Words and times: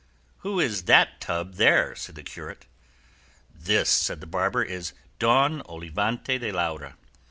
"Who 0.39 0.59
is 0.59 0.85
that 0.85 1.21
tub 1.21 1.57
there?" 1.57 1.95
said 1.95 2.15
the 2.15 2.23
curate. 2.23 2.65
"This," 3.53 3.87
said 3.87 4.19
the 4.19 4.25
barber, 4.25 4.63
"is 4.63 4.93
'Don 5.19 5.61
Olivante 5.69 6.39
de 6.39 6.51
Laura. 6.51 6.95